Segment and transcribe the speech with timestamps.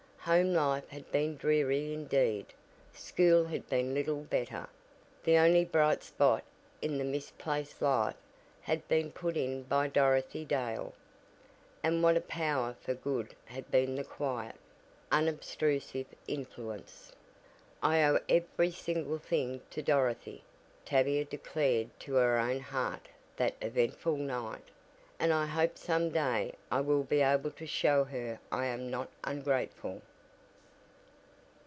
[0.25, 2.53] Home life had been dreary indeed,
[2.93, 4.69] school had been little better,
[5.23, 6.43] the only bright spot
[6.79, 8.15] in the misplaced life
[8.61, 10.93] had been put in by Dorothy Dale.
[11.81, 14.55] And what a power for good had been the quiet,
[15.11, 17.13] unobtrusive influence!
[17.81, 20.43] "I owe every single thing to Dorothy,"
[20.85, 23.07] Tavia declared to her own heart
[23.37, 24.65] that eventful night,
[25.19, 29.09] "and I hope some day I will be able to show her I am not
[29.23, 30.03] ungrateful."